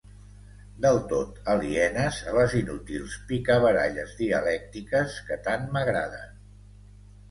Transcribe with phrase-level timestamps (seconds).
[0.85, 6.39] Del tot alienes a les inútils picabaralles dialèctiques que tant m'agraden.